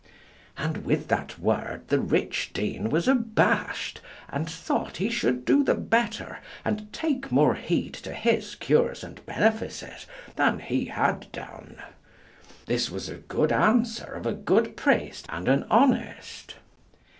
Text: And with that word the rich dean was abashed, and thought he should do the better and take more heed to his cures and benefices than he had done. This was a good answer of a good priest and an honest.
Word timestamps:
And 0.57 0.77
with 0.83 1.09
that 1.09 1.37
word 1.37 1.87
the 1.89 1.99
rich 1.99 2.53
dean 2.53 2.89
was 2.89 3.07
abashed, 3.07 4.01
and 4.29 4.49
thought 4.49 4.97
he 4.97 5.11
should 5.11 5.45
do 5.45 5.63
the 5.63 5.75
better 5.75 6.39
and 6.65 6.91
take 6.91 7.31
more 7.31 7.53
heed 7.53 7.93
to 7.93 8.11
his 8.11 8.55
cures 8.55 9.03
and 9.03 9.23
benefices 9.27 10.07
than 10.37 10.57
he 10.57 10.85
had 10.85 11.31
done. 11.31 11.75
This 12.65 12.89
was 12.89 13.09
a 13.09 13.17
good 13.17 13.51
answer 13.51 14.11
of 14.13 14.25
a 14.25 14.33
good 14.33 14.75
priest 14.75 15.27
and 15.29 15.47
an 15.47 15.67
honest. 15.69 16.55